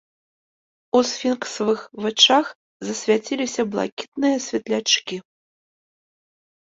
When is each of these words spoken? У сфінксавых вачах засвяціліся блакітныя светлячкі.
У 0.99 1.01
сфінксавых 1.09 1.79
вачах 2.07 2.45
засвяціліся 2.89 3.61
блакітныя 3.75 4.37
светлячкі. 4.47 5.17